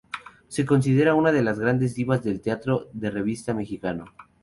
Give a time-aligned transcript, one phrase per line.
[0.65, 4.05] Considerada una de las grandes divas del teatro de revista mexicano.